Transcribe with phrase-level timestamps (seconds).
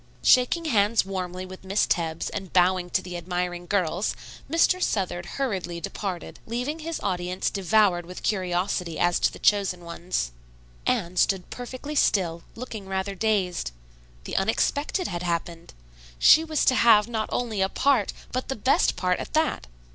[0.23, 4.15] Shaking hands warmly with Miss Tebbs and bowing to the admiring girls,
[4.49, 4.81] Mr.
[4.81, 10.31] Southard hurriedly departed, leaving his audience devoured with curiosity as to the chosen ones.
[10.87, 13.69] Anne stood perfectly still, looking rather dazed.
[14.23, 15.71] The unexpected had happened.
[16.17, 19.67] She was to have not only a part, but the best part, at that.